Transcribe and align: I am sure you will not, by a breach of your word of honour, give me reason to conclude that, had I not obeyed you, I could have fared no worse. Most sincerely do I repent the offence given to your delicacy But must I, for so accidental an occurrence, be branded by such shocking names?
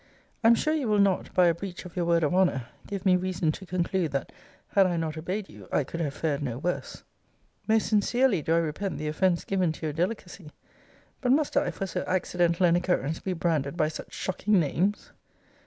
I 0.43 0.47
am 0.47 0.55
sure 0.55 0.73
you 0.73 0.87
will 0.87 0.97
not, 0.97 1.31
by 1.35 1.45
a 1.45 1.53
breach 1.53 1.85
of 1.85 1.95
your 1.95 2.05
word 2.05 2.23
of 2.23 2.33
honour, 2.33 2.65
give 2.87 3.05
me 3.05 3.15
reason 3.15 3.51
to 3.51 3.67
conclude 3.67 4.11
that, 4.13 4.31
had 4.69 4.87
I 4.87 4.97
not 4.97 5.15
obeyed 5.15 5.47
you, 5.47 5.67
I 5.71 5.83
could 5.83 5.99
have 5.99 6.15
fared 6.15 6.41
no 6.41 6.57
worse. 6.57 7.03
Most 7.67 7.85
sincerely 7.89 8.41
do 8.41 8.55
I 8.55 8.57
repent 8.57 8.97
the 8.97 9.07
offence 9.07 9.43
given 9.45 9.71
to 9.73 9.85
your 9.85 9.93
delicacy 9.93 10.49
But 11.21 11.33
must 11.33 11.55
I, 11.55 11.69
for 11.69 11.85
so 11.85 12.03
accidental 12.07 12.65
an 12.65 12.75
occurrence, 12.77 13.19
be 13.19 13.33
branded 13.33 13.77
by 13.77 13.89
such 13.89 14.11
shocking 14.11 14.59
names? 14.59 15.11